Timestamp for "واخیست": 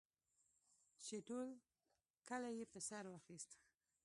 3.09-3.51